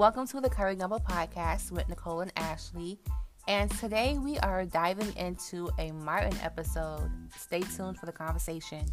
[0.00, 2.98] Welcome to the Curry Gumbo Podcast with Nicole and Ashley.
[3.46, 7.10] And today we are diving into a Martin episode.
[7.36, 8.86] Stay tuned for the conversation.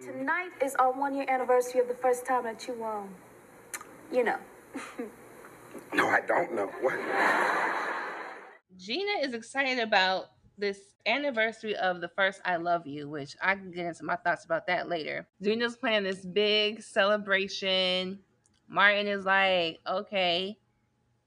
[0.00, 3.08] Tonight is our one year anniversary of the first time that you, um,
[4.12, 4.38] you know.
[5.92, 6.70] No, I don't know.
[6.82, 7.00] What?
[8.76, 10.26] Gina is excited about
[10.56, 14.44] this anniversary of the first I Love You, which I can get into my thoughts
[14.44, 15.26] about that later.
[15.42, 18.18] Gina's planning this big celebration.
[18.68, 20.58] Martin is like, okay.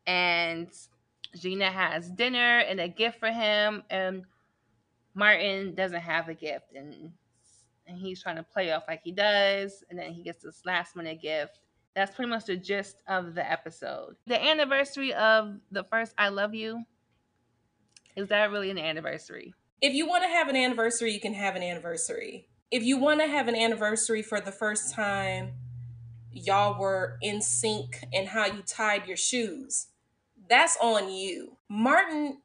[0.08, 0.70] And
[1.36, 4.24] Gina has dinner and a gift for him, and
[5.14, 6.74] Martin doesn't have a gift.
[6.76, 7.12] And,
[7.88, 9.84] and he's trying to play off like he does.
[9.90, 11.60] And then he gets this last minute gift.
[11.96, 14.16] That's pretty much the gist of the episode.
[14.28, 16.84] The anniversary of the first I Love You
[18.16, 19.54] is that really an anniversary?
[19.82, 22.48] If you want to have an anniversary, you can have an anniversary.
[22.72, 25.54] If you want to have an anniversary for the first time,
[26.32, 29.88] y'all were in sync in how you tied your shoes,
[30.50, 31.58] that's on you.
[31.70, 32.42] Martin,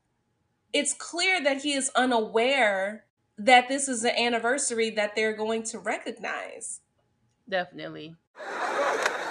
[0.73, 3.05] it's clear that he is unaware
[3.39, 6.81] that this is an anniversary that they're going to recognize.
[7.49, 8.17] Definitely.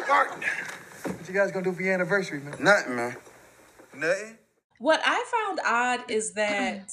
[0.08, 0.44] Martin.
[1.04, 2.56] What you guys gonna do for your anniversary, man?
[2.60, 3.16] Nothing, man.
[3.94, 4.38] Nothing.
[4.80, 6.92] What I found odd is that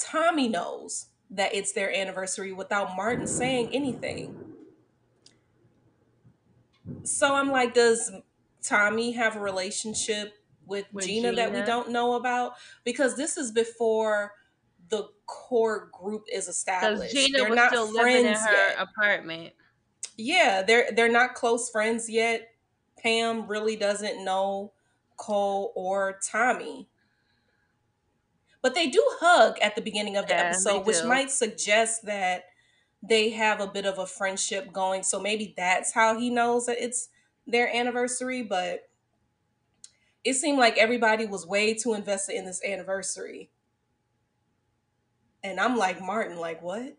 [0.00, 4.36] Tommy knows that it's their anniversary without Martin saying anything.
[7.04, 8.10] So I'm like, does
[8.62, 10.34] Tommy have a relationship
[10.66, 12.54] with, With Gina, that we don't know about?
[12.84, 14.32] Because this is before
[14.88, 17.14] the core group is established.
[17.14, 18.76] Gina They're was not still living in friends her yet.
[18.78, 19.52] apartment.
[20.16, 22.48] Yeah, they're they're not close friends yet.
[22.98, 24.72] Pam really doesn't know
[25.16, 26.89] Cole or Tommy.
[28.62, 32.44] But they do hug at the beginning of the Yeah, episode, which might suggest that
[33.02, 35.02] they have a bit of a friendship going.
[35.02, 37.08] So maybe that's how he knows that it's
[37.46, 38.88] their anniversary, but
[40.24, 43.50] it seemed like everybody was way too invested in this anniversary.
[45.42, 46.98] And I'm like, Martin, like, what?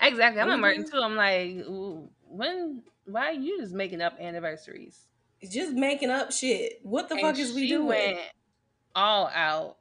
[0.00, 0.40] Exactly.
[0.40, 0.96] I'm at we Martin mm-hmm.
[0.96, 1.02] too.
[1.02, 2.82] I'm like, when?
[3.04, 4.98] Why are you just making up anniversaries?
[5.46, 6.80] Just making up shit.
[6.82, 7.86] What the fuck And is we doing?
[7.86, 8.18] went
[8.94, 9.76] all out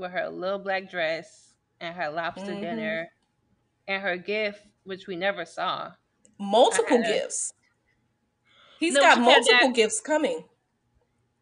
[0.00, 2.60] with her little black dress and her lobster Mhm.
[2.60, 3.12] dinner
[3.88, 5.92] and her gift, which we never saw.
[6.38, 7.52] multiple had a- gifts.
[8.78, 10.48] He's No, got multiple that- gifts coming.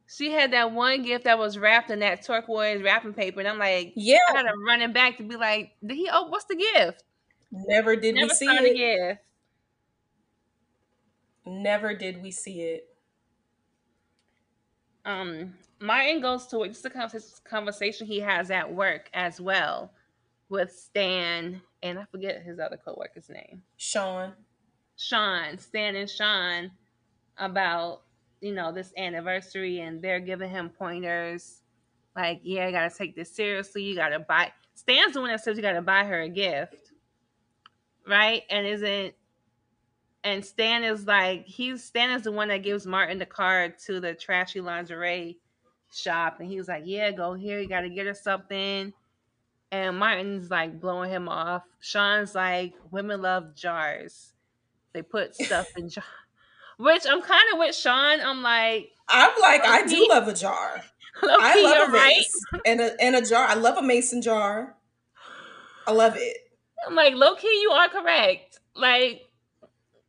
[0.08, 3.58] She had that one gift that was wrapped in that turquoise wrapping paper, and I'm
[3.58, 6.08] like, Yeah, I had to run it back to be like, did he?
[6.10, 7.04] Oh, what's the gift?
[7.50, 8.76] never did Never we see it.
[8.76, 9.22] gift.
[11.46, 12.84] Never did we see it.
[15.04, 19.92] um Martin goes to the convers- conversation he has at work as well
[20.48, 23.62] with Stan and I forget his other co-worker's name.
[23.76, 24.32] Sean.
[24.96, 26.70] Sean, Stan and Sean
[27.38, 28.02] about,
[28.40, 31.62] you know, this anniversary and they're giving him pointers
[32.16, 35.56] like, yeah, you gotta take this seriously, you gotta buy Stan's the one that says
[35.56, 36.92] you gotta buy her a gift.
[38.06, 38.42] Right?
[38.50, 39.14] And isn't
[40.24, 44.00] and Stan is like he's Stan is the one that gives Martin the card to
[44.00, 45.38] the trashy lingerie
[45.92, 47.60] shop, and he was like, "Yeah, go here.
[47.60, 48.92] You got to get her something."
[49.70, 51.62] And Martin's like blowing him off.
[51.80, 54.32] Sean's like, "Women love jars.
[54.92, 56.06] They put stuff in jars."
[56.78, 58.20] Which I'm kind of with Sean.
[58.20, 60.84] I'm like, I'm like, I do love a jar.
[61.22, 62.24] I love a right.
[62.64, 63.46] and a and a jar.
[63.48, 64.76] I love a mason jar.
[65.88, 66.36] I love it.
[66.86, 68.60] I'm like, low key, you are correct.
[68.76, 69.22] Like,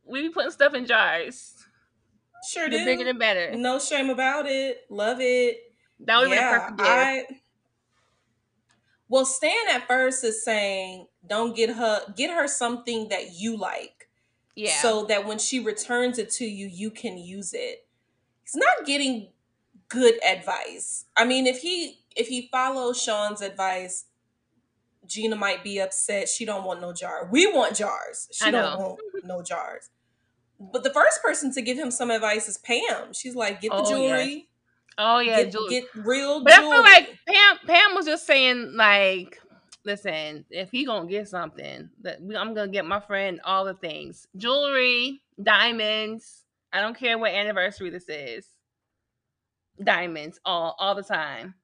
[0.06, 1.54] we be putting stuff in jars.
[2.48, 2.84] Sure The do.
[2.84, 3.56] bigger the better.
[3.56, 4.82] No shame about it.
[4.88, 5.69] Love it.
[6.04, 6.90] That would yeah, been a perfect gift.
[6.90, 7.24] I.
[9.08, 14.00] Well, Stan at first is saying, "Don't get her get her something that you like."
[14.60, 14.76] yeah.
[14.80, 17.86] so that when she returns it to you, you can use it.
[18.42, 19.28] He's not getting
[19.88, 21.06] good advice.
[21.16, 24.06] I mean, if he if he follows Sean's advice,
[25.06, 26.28] Gina might be upset.
[26.28, 27.28] She don't want no jar.
[27.30, 28.28] We want jars.
[28.32, 28.86] She I don't know.
[28.86, 29.90] want no jars.
[30.58, 33.14] But the first person to give him some advice is Pam.
[33.14, 34.49] She's like, get the Oh, jewelry,
[35.00, 39.40] oh yeah, get, get real But I feel like Pam Pam was just saying like,
[39.84, 44.28] listen, if he gonna get something, that I'm gonna get my friend all the things,
[44.36, 46.44] jewelry, diamonds.
[46.72, 48.46] I don't care what anniversary this is.
[49.82, 51.54] Diamonds all all the time.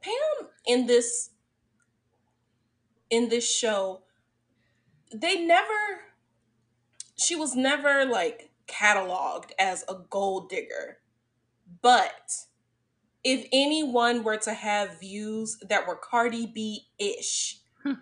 [0.00, 1.30] Pam in this
[3.10, 4.02] in this show,
[5.12, 5.72] they never
[7.16, 10.98] she was never like cataloged as a gold digger.
[11.86, 12.46] But
[13.22, 17.60] if anyone were to have views that were Cardi B ish,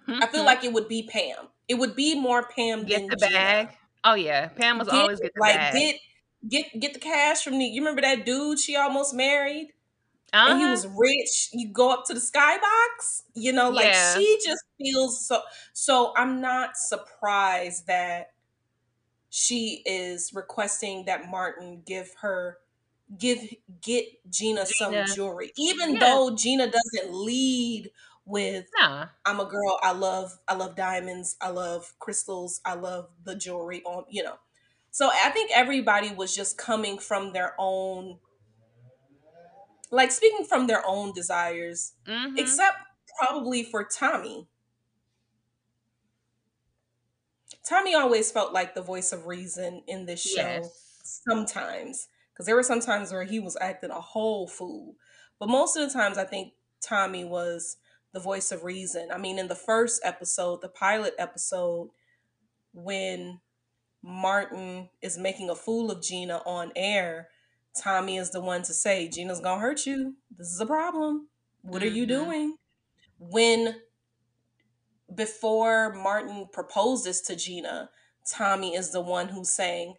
[0.09, 1.49] I feel like it would be Pam.
[1.69, 3.31] It would be more Pam get than the Gina.
[3.31, 3.69] bag.
[4.03, 5.75] Oh yeah, Pam was Get always get the like bag.
[5.75, 5.97] get
[6.49, 7.65] get get the cash from the.
[7.65, 9.69] You remember that dude she almost married,
[10.33, 10.53] uh-huh.
[10.53, 11.51] and he was rich.
[11.53, 13.23] You go up to the skybox.
[13.35, 14.15] You know, like Yeah.
[14.15, 15.43] she just feels so.
[15.75, 18.33] So I'm not surprised that
[19.31, 22.59] she is requesting that Martin give her
[23.19, 23.41] give
[23.81, 24.67] get Gina, Gina.
[24.67, 25.99] some jewelry, even Yeah.
[25.99, 27.91] though Gina doesn't lead
[28.25, 29.79] with Nah, I'm a girl.
[29.83, 31.37] I love I love diamonds.
[31.41, 32.61] I love crystals.
[32.65, 34.39] I love the jewelry on, you know.
[34.91, 38.21] So I think everybody was just coming from their own
[39.91, 42.79] like speaking from their own desires, hmm except
[43.19, 44.49] probably for Tommy.
[47.69, 52.57] Tommy always felt like the voice of reason in this show yes, sometimes because there
[52.57, 54.97] were some times where he was acting a whole fool.
[55.39, 57.77] But most of the times i think tommy was
[58.13, 59.09] the voice of reason.
[59.13, 61.91] I mean in the first episode the pilot episode
[62.73, 63.41] when
[64.03, 67.29] martin is making a fool of gina on air
[67.81, 70.15] tommy is the one to say gina's gonna hurt you.
[70.37, 71.29] This is a problem.
[71.63, 72.09] What are you Mhm.
[72.09, 72.59] doing?
[73.19, 73.81] When
[75.15, 77.91] before martin proposes to gina
[78.27, 79.95] tommy is the one who's saying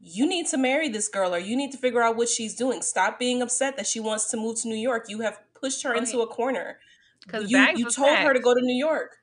[0.00, 2.82] you need to marry this girl or you need to figure out what she's doing.
[2.82, 5.06] Stop being upset that she wants to move to New York.
[5.08, 6.78] You have pushed her oh, into a corner.
[7.24, 9.16] because You you told her to go to New York.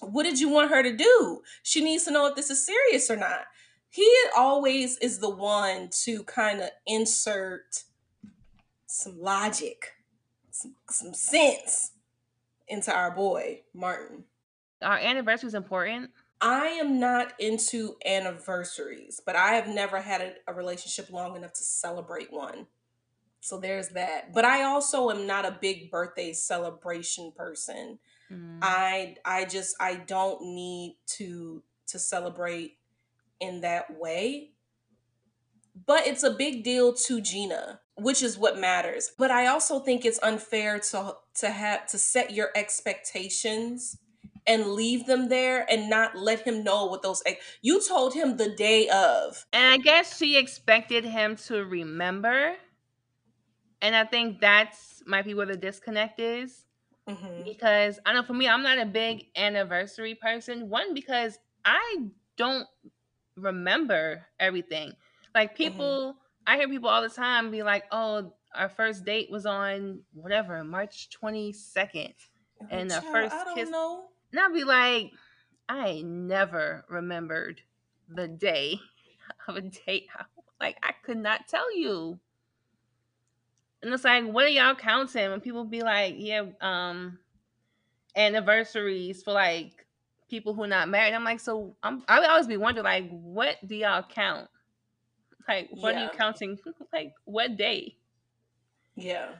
[0.00, 1.40] What did you want her to do?
[1.62, 3.46] She needs to know if this is serious or not.
[3.88, 7.84] He always is the one to kind of insert
[8.86, 9.92] some logic,
[10.50, 11.92] some, some sense
[12.68, 14.24] into our boy, Martin.
[14.82, 16.10] Our anniversary is important.
[16.40, 21.52] I am not into anniversaries, but I have never had a, a relationship long enough
[21.54, 22.66] to celebrate one.
[23.40, 24.32] So there's that.
[24.32, 27.98] But I also am not a big birthday celebration person.
[28.32, 28.58] Mm.
[28.62, 32.78] I I just I don't need to to celebrate
[33.40, 34.52] in that way.
[35.86, 39.10] But it's a big deal to Gina, which is what matters.
[39.18, 43.98] But I also think it's unfair to to have to set your expectations
[44.46, 48.36] and leave them there and not let him know what those ex- you told him
[48.36, 49.46] the day of.
[49.52, 52.56] And I guess she expected him to remember.
[53.80, 56.64] And I think that's might be where the disconnect is.
[57.08, 57.44] Mhm.
[57.44, 60.70] Because I know for me, I'm not a big anniversary person.
[60.70, 62.66] One, because I don't
[63.36, 64.94] remember everything.
[65.34, 69.46] Like people, I hear people all the time be like, oh, our first date was
[69.46, 72.14] on whatever, March 22nd.
[72.70, 74.08] And the first kiss- know.
[74.34, 75.12] And I'll be like,
[75.68, 77.60] I never remembered
[78.08, 78.80] the day
[79.48, 80.08] of a date.
[80.60, 82.18] Like, I could not tell you.
[83.82, 85.30] And it's like, what are y'all counting?
[85.30, 87.18] When people be like, yeah, um,
[88.16, 89.84] anniversaries for like
[90.30, 91.12] people who are not married.
[91.12, 94.48] I'm like, so I'm, I would always be wondering, like, what do y'all count?
[95.46, 96.58] Like, what are you counting?
[96.92, 97.96] like, what day?
[98.96, 99.32] Yeah.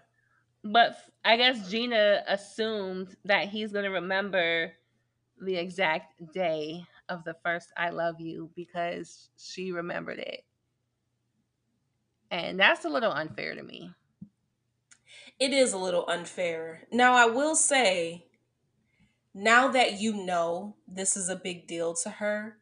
[0.62, 4.72] But I guess Gina assumed that he's going to remember
[5.44, 10.44] the exact day of the first I love you because she remembered it.
[12.30, 13.92] And that's a little unfair to me.
[15.38, 16.86] It is a little unfair.
[16.92, 18.26] Now, I will say,
[19.32, 22.58] now that you know this is a big deal to her,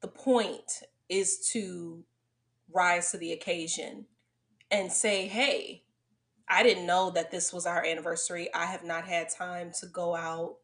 [0.00, 2.04] the point is to
[2.72, 4.06] rise to the occasion
[4.70, 5.84] and say, hey,
[6.48, 8.52] I didn't know that this was our anniversary.
[8.52, 10.56] I have not had time to go out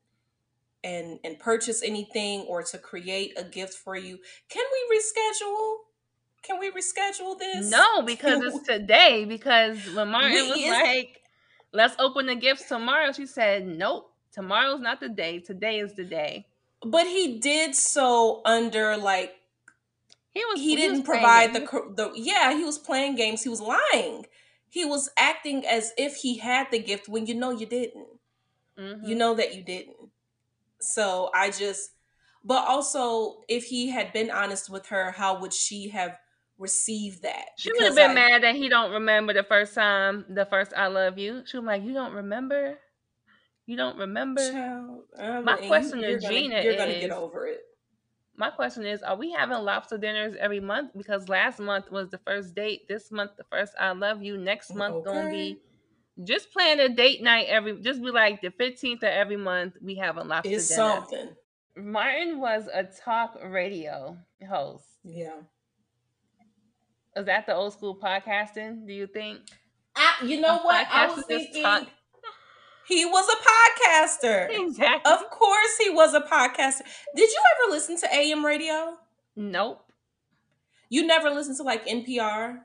[0.84, 4.18] and and purchase anything or to create a gift for you.
[4.48, 5.76] Can we reschedule?
[6.42, 7.70] Can we reschedule this?
[7.70, 9.24] No, because it's today.
[9.26, 11.20] Because when Martin was like,
[11.72, 15.38] let's open the gifts tomorrow, she said, nope, tomorrow's not the day.
[15.40, 16.46] Today is the day.
[16.82, 19.34] But he did so under like
[20.32, 21.60] He was he was didn't playing provide the
[21.94, 24.26] the yeah he was playing games he was lying
[24.68, 28.06] he was acting as if he had the gift when you know you didn't
[28.78, 29.06] Mhm.
[29.06, 30.09] you know that you didn't
[30.80, 31.90] so i just
[32.44, 36.16] but also if he had been honest with her how would she have
[36.58, 40.26] received that She would have been I- mad that he don't remember the first time,
[40.28, 41.42] the first I love you.
[41.46, 42.78] She was like, You don't remember?
[43.66, 44.50] You don't remember?
[44.50, 45.04] Child,
[45.44, 47.60] My question to you're gonna, Gina you're gonna get is- over it
[48.36, 50.92] My question is, are we having lobster dinners every month?
[50.96, 52.88] Because last month was the first date.
[52.88, 54.36] This month, the first I love you.
[54.36, 55.58] Next oh, month gonna be
[56.24, 59.94] just plan a date night every just be like the 15th of every month we
[59.96, 60.76] have a lobster it's dinner.
[60.90, 61.28] something
[61.76, 64.16] Martin was a talk radio
[64.48, 64.84] host.
[65.04, 65.36] yeah
[67.16, 69.40] Is that the old school podcasting, do you think?
[69.96, 71.88] I, you know A what i was thinking talk-
[72.86, 75.12] he was a podcaster Exactly.
[75.12, 76.82] Of course, he was a podcaster.
[77.14, 78.96] Did you ever listen to AM radio?
[79.36, 79.84] Nope.
[80.88, 82.60] You never listen to like NPR?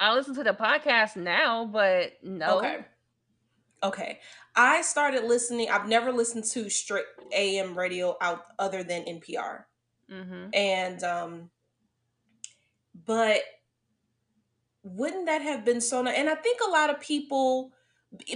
[0.00, 2.58] I listen to the podcast now, but no.
[2.58, 2.78] Okay.
[3.82, 4.20] Okay.
[4.54, 5.68] I started listening.
[5.70, 9.64] I've never listened to straight AM radio out other than NPR.
[10.10, 10.48] Mm-hmm.
[10.52, 11.50] And um
[13.06, 13.40] but
[14.82, 16.16] wouldn't that have been so nice?
[16.16, 17.72] And I think a lot of people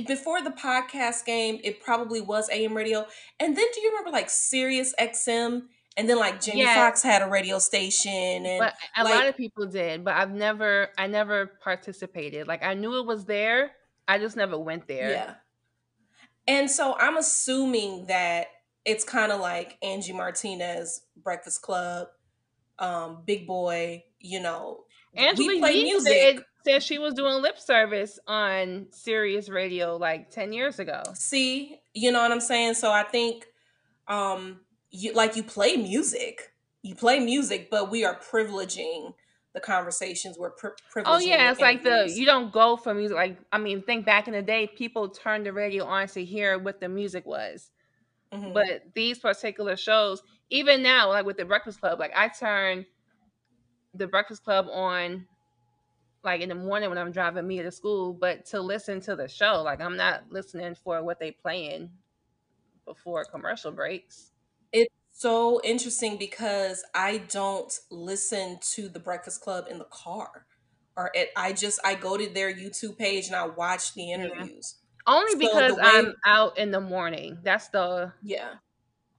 [0.07, 3.07] before the podcast game, it probably was AM radio.
[3.41, 5.63] And then do you remember like Sirius XM?
[5.97, 6.77] And then like Jamie Yes.
[6.77, 8.11] Foxx had a radio station
[8.47, 12.47] and But a like- lot of people did, but I've never, I never participated.
[12.49, 13.73] Like I knew it was there,
[14.09, 15.11] I just never went there.
[15.11, 15.35] Yeah.
[16.49, 18.47] And so I'm assuming that
[18.85, 22.09] it's kind of like Angie Martinez, Breakfast Club,
[22.79, 24.85] um, Big Boy, you know.
[25.15, 26.13] Angela we play Yee music.
[26.13, 31.03] Said, said she was doing lip service on Sirius Radio like ten years ago.
[31.15, 32.75] See, you know what I'm saying?
[32.75, 33.47] So I think
[34.09, 34.61] um
[34.93, 36.55] you like you play music.
[36.83, 39.15] You play music, but we are privileging
[39.55, 40.39] the conversations.
[40.39, 43.17] We're pri- privileging Oh yeah, it's like the you don't go for music.
[43.17, 46.59] Like I mean, think back in the day, people turned the radio on to hear
[46.59, 47.71] what the music was.
[48.33, 48.53] Mhm.
[48.55, 52.87] But these particular shows, even now, like with the Breakfast Club, like I turn
[53.95, 55.27] the Breakfast Club on
[56.25, 59.29] like in the morning when I'm driving me to school, but to listen to the
[59.29, 61.91] show, like I'm not listening for what they playing
[62.87, 64.32] before commercial breaks.
[65.13, 70.47] So interesting because I don't listen to the Breakfast Club in the car.
[70.97, 74.77] Or it, I just I go to their YouTube page and I watch the interviews.
[75.07, 77.39] Only So because way- I'm out in the morning.
[77.43, 78.55] That's the Yeah.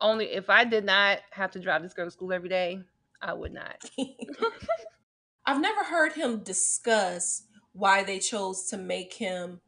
[0.02, 2.80] only if I did not have to drive this girl to school every day,
[3.22, 3.84] I would not.
[5.46, 9.62] I've never heard him discuss why they chose to make him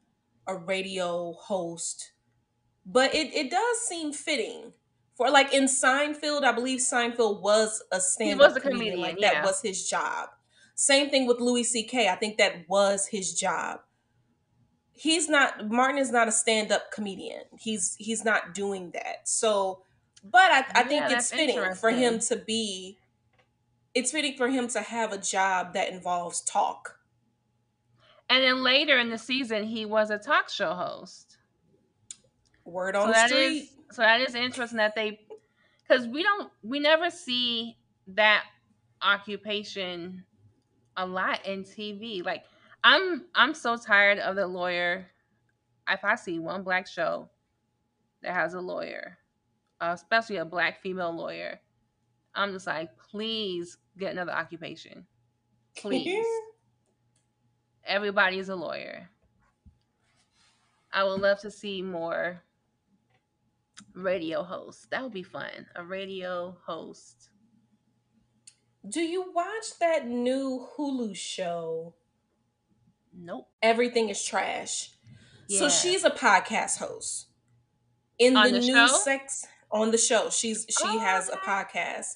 [0.47, 2.11] a radio host,
[2.85, 4.73] but it, it does seem fitting.
[5.15, 8.99] For like in Seinfeld, I believe Seinfeld was a stand up was a comedian.
[8.99, 9.45] Like comedian, that yeah.
[9.45, 10.29] was his job.
[10.75, 12.09] Same thing with Louis C.K.
[12.09, 13.79] I think that was his job.
[14.91, 17.43] He's not Martin is not a stand up comedian.
[17.57, 19.27] He's he's not doing that.
[19.27, 19.83] So,
[20.23, 22.97] but I, I think Yeah, it's fitting for him to be.
[23.93, 26.99] It's fitting for him to have a job that involves talk.
[28.29, 31.37] And then later in the season, he was a talk show host.
[32.65, 33.63] Word so on the that street.
[33.63, 35.19] is so that is interesting that they
[35.87, 37.77] because we don't we never see
[38.07, 38.43] that
[39.01, 40.23] occupation
[40.97, 42.23] a lot in TV.
[42.25, 42.43] Like
[42.83, 45.07] I'm I'm so tired of the lawyer.
[45.87, 47.29] If I see one black show
[48.23, 49.17] that has a lawyer,
[49.79, 51.59] uh, especially a black female lawyer,
[52.33, 55.05] I'm just like, please get another occupation.
[55.77, 56.25] Please.
[57.85, 59.09] Everybody is a lawyer.
[60.91, 62.41] I would love to see more
[63.93, 64.89] radio host.
[64.91, 65.67] That would be fun.
[65.75, 67.29] A radio host.
[68.87, 71.95] Do you watch that new Hulu show?
[73.17, 73.47] Nope.
[73.61, 74.91] Everything is trash.
[75.47, 77.27] So she's a podcast host.
[78.17, 81.41] In On the, the new sex on the show, she's she Oh, has a oh.
[81.45, 82.15] podcast.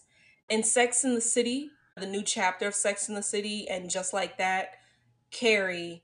[0.49, 4.13] In Sex in the City, the new chapter of Sex in the City, and just
[4.13, 4.69] like that,
[5.31, 6.03] Carrie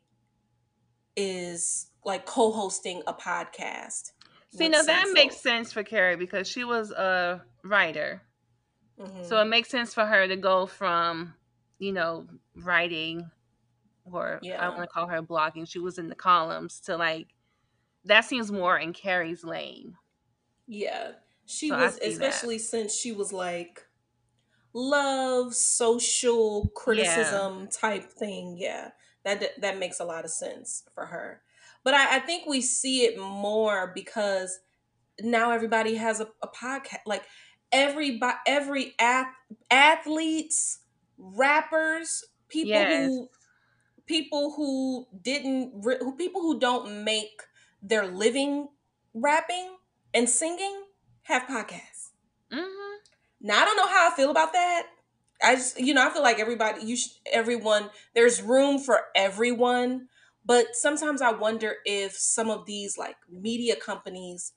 [1.15, 4.11] is like co-hosting a podcast.
[4.57, 8.21] See, now that makes sense for Carrie because she was a writer.
[8.99, 9.25] Mhm.
[9.25, 11.35] So it makes sense for her to go from,
[11.79, 13.29] you know, writing
[14.05, 14.61] or I Yeah.
[14.65, 15.67] don't want to call her blogging.
[15.67, 17.33] She was in the columns to like
[18.05, 19.97] that seems more in Carrie's lane.
[20.67, 21.13] Yeah.
[21.45, 22.09] She So was see that.
[22.11, 23.87] especially since she was like
[24.73, 28.57] love, social criticism type thing.
[28.57, 28.91] Yeah.
[29.23, 31.41] That that makes a lot of sense for her.
[31.85, 34.59] But I, I think we see it more because
[35.21, 37.01] now everybody has a, a podcast.
[37.05, 37.23] Like
[37.71, 39.33] everybody every ath-
[39.71, 40.79] athletes,
[41.17, 43.11] rappers, people Yes.
[43.11, 43.29] who
[44.05, 47.41] people who didn't who people who don't make
[47.81, 48.69] their living
[49.13, 49.77] rapping
[50.13, 50.83] and singing
[51.23, 52.11] have podcasts.
[52.51, 52.95] hmm
[53.41, 54.87] Now I don't know how I feel about that.
[55.43, 60.07] I just you know I feel like everybody you should everyone there's room for everyone,
[60.45, 64.53] but sometimes I wonder if some of these like media companies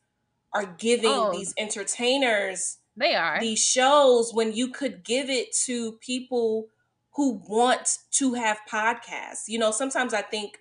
[0.52, 1.32] are giving Oh.
[1.32, 3.40] these entertainers They are.
[3.40, 6.68] these shows when you could give it to people
[7.12, 9.48] who want to have podcasts.
[9.48, 10.58] You know, sometimes I think,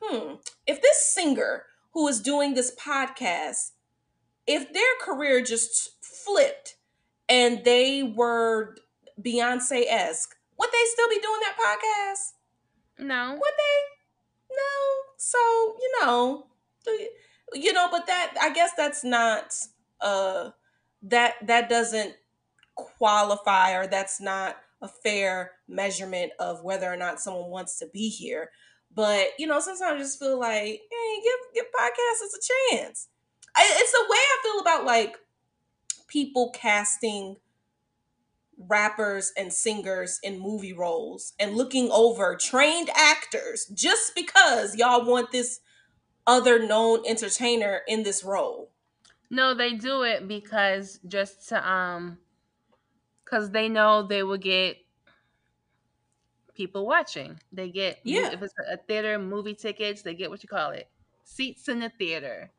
[0.00, 0.34] hmm,
[0.66, 3.70] if this singer who is doing this podcast,
[4.46, 6.76] if their career just flipped
[7.28, 8.76] and they were
[9.20, 12.32] Beyonce esque, would they still be doing that podcast?
[12.98, 13.32] no.
[13.32, 13.93] Would they?
[14.56, 15.12] No.
[15.18, 16.46] So, you know,
[17.54, 19.54] you know, but that I guess that's not
[20.00, 20.50] uh
[21.02, 22.14] that that doesn't
[22.74, 28.08] qualify or that's not a fair measurement of whether or not someone wants to be
[28.08, 28.50] here.
[28.94, 33.08] But you know, sometimes I just feel like, hey, give give podcasters a chance.
[33.56, 35.16] I, it's the way I feel about like
[36.08, 37.36] people casting
[38.58, 45.32] rappers and singers in movie roles and looking over trained actors just because y'all want
[45.32, 45.60] this
[46.26, 48.72] other known entertainer in this role.
[49.30, 52.18] No, they do it because just to um
[53.24, 54.78] because they know they will get
[56.54, 57.40] people watching.
[57.52, 58.30] They get Yeah.
[58.30, 60.88] if it's a theater movie tickets, they get what you call it
[61.24, 62.52] seats in the theater,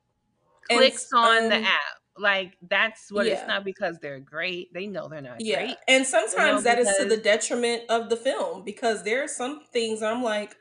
[0.70, 2.02] And, clicks on the um, app.
[2.18, 4.74] Like that's what it's not because they're great.
[4.74, 5.78] They know they're not Yeah, great.
[5.88, 10.02] and sometimes that is to the detriment of the film because there are some things
[10.02, 10.56] I'm like,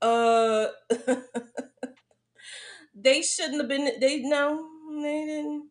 [0.00, 0.68] uh,
[2.94, 3.90] they shouldn't have been.
[4.00, 4.68] They no,
[5.02, 5.68] they didn't.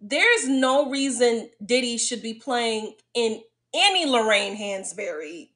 [0.00, 3.40] There's no reason Diddy should be playing in
[3.74, 5.50] any Lorraine Hansberry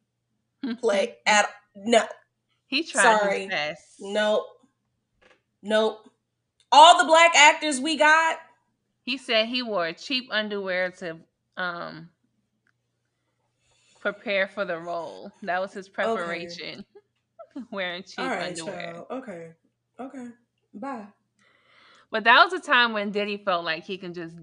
[0.81, 1.47] play at
[1.77, 2.05] no,
[2.67, 3.41] he tried Sorry.
[3.43, 3.83] his best.
[4.01, 4.45] nope,
[5.63, 6.11] nope.
[6.73, 8.39] All the black actors we got,
[9.03, 11.19] He said he wore cheap underwear to
[11.57, 12.09] um
[14.01, 15.33] prepare for the role.
[15.43, 16.85] That was his preparation.
[17.71, 18.93] Wearing cheap all right, underwear.
[18.93, 19.07] child.
[19.11, 19.53] Okay,
[20.01, 20.29] okay,
[20.75, 21.07] bye.
[22.11, 24.37] But that was a time when Diddy felt like he can just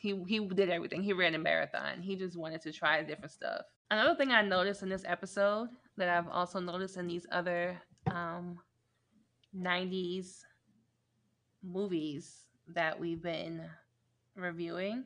[0.00, 1.02] he he did everything.
[1.02, 2.00] He ran a marathon.
[2.00, 3.62] He just wanted to try different stuff.
[3.90, 7.80] Another thing I noticed in this episode that I've also noticed in these other
[8.10, 8.58] um
[9.56, 10.42] 90s
[11.62, 13.62] movies that we've been
[14.36, 15.04] reviewing.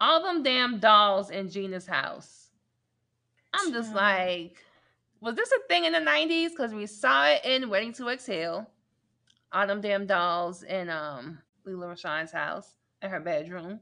[0.00, 2.50] All them damn dolls in Gina's house.
[3.52, 4.56] I'm just like,
[5.20, 6.50] was this a thing in the 90s?
[6.50, 8.68] Because we saw it in Waiting to Exhale
[9.52, 13.80] all them damn dolls in um Lela Rochon's house in her bedroom.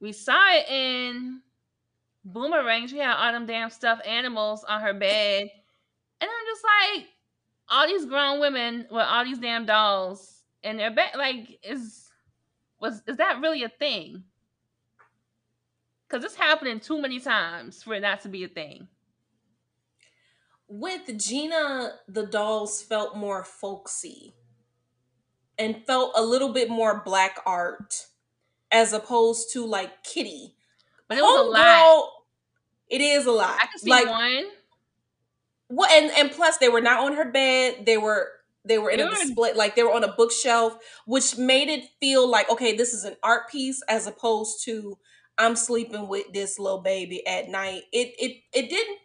[0.00, 1.40] We saw it in
[2.24, 2.88] Boomerang.
[2.88, 5.50] She had all them damn stuffed animals on her bed.
[6.20, 7.06] And I'm just like,
[7.68, 11.10] all these grown women with all these damn dolls in their bed.
[11.16, 12.03] Like, is
[12.84, 14.24] was is that really a thing?
[16.08, 18.88] Cause it's happening too many times for it not to be a thing.
[20.68, 24.34] with Gina, the dolls felt more folksy
[25.58, 28.06] and felt a little bit more black art
[28.72, 30.56] as opposed to like Kitty.
[31.08, 31.64] But it was a lot.
[31.66, 32.08] Homegirl,
[32.88, 33.58] It is a lot.
[33.62, 34.44] I can see like one.
[35.68, 37.86] what and and plus they were not on her bed.
[37.86, 38.30] They were
[38.64, 41.90] they were in They a display like they were on a bookshelf, which made it
[42.00, 44.98] feel like okay, this is an art piece as opposed to
[45.38, 47.84] I'm sleeping with this little baby at night.
[47.92, 48.98] It it it didn't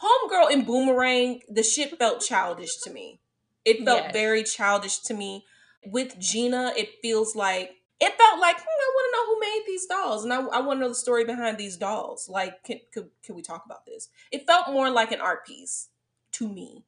[0.00, 3.20] Homegirl in Boomerang, the shit felt childish to me.
[3.64, 4.12] It felt Yes.
[4.12, 5.46] very childish to me.
[5.84, 9.64] With Gina, it feels like it felt like hmm, I want to know who made
[9.66, 12.28] these dolls, and I, I want to know the story behind these dolls.
[12.28, 14.08] Like, can, could can we talk about this?
[14.30, 15.88] It felt more like an art piece
[16.32, 16.84] to me.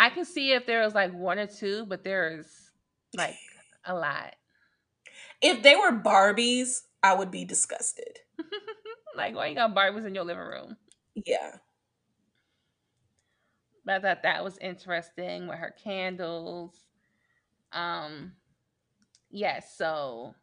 [0.00, 2.46] I can see if there was like one or two, but there's
[3.16, 3.36] like
[3.84, 4.34] a lot.
[5.40, 8.18] If they were Barbies, I would be disgusted.
[9.16, 10.76] like, why you got Barbies in your living room?
[11.14, 11.56] Yeah,
[13.88, 16.74] But I thought that was interesting with her candles.
[17.72, 18.32] Um,
[19.30, 20.34] yes, so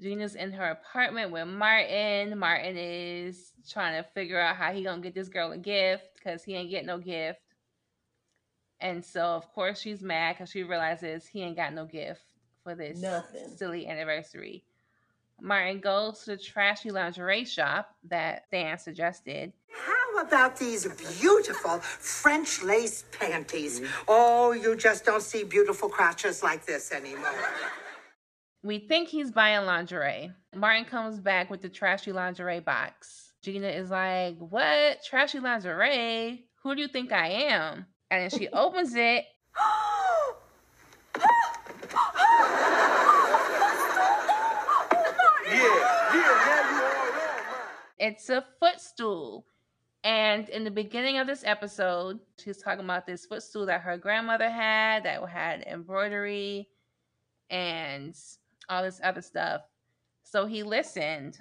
[0.00, 2.38] Gina's in her apartment with Martin.
[2.38, 6.42] Martin is trying to figure out how he gonna get this girl a gift because
[6.42, 7.41] he ain't get no gift.
[8.82, 12.20] And so of course she's mad because she realizes he ain't got no gift
[12.64, 13.48] for this Nothing.
[13.56, 14.64] silly anniversary.
[15.40, 19.52] Martin goes to the trashy lingerie shop that Dan suggested.
[19.72, 20.86] How about these
[21.20, 23.80] beautiful French lace panties?
[24.06, 27.34] Oh, you just don't see beautiful crotches like this anymore.
[28.62, 30.30] We think he's buying lingerie.
[30.54, 33.32] Martin comes back with the trashy lingerie box.
[33.42, 35.02] Gina is like, What?
[35.04, 36.44] Trashy lingerie?
[36.62, 37.86] Who do you think I am?
[38.12, 39.24] And then she opens it.
[45.52, 47.58] Yeah, yeah, now you all wrong, man.
[47.98, 49.46] It's a footstool.
[50.04, 54.50] And in the beginning of this episode, she's talking about this footstool that her grandmother
[54.50, 56.68] had that had embroidery
[57.50, 58.16] and
[58.68, 59.62] all this other stuff.
[60.24, 61.38] So he listened.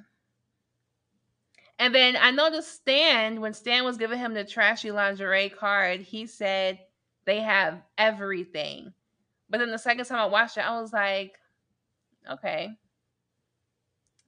[1.81, 6.27] And then I noticed Stan, when Stan was giving him the trashy lingerie card, he
[6.27, 6.77] said
[7.25, 8.93] they have everything.
[9.49, 11.39] But then the second time I watched it, I was like,
[12.29, 12.69] okay.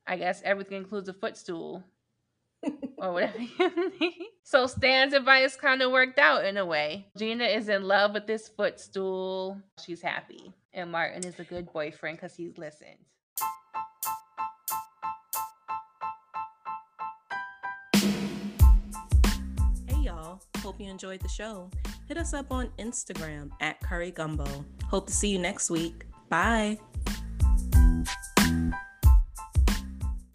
[0.07, 1.83] I guess everything includes a footstool
[2.97, 3.37] or whatever.
[4.45, 7.05] So Stan's advice kind of worked out in a way.
[7.17, 9.61] Gina is in love with this footstool.
[9.85, 10.51] She's happy.
[10.73, 12.97] And Martin is a good boyfriend because he's listened.
[20.63, 21.69] Hope you enjoyed the show.
[22.07, 24.47] Hit us up on Instagram at Curry Gumbo.
[24.85, 26.05] Hope to see you next week.
[26.29, 26.79] Bye.